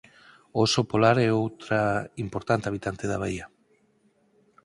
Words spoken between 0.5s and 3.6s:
O oso polar é outra importante habitante da baía.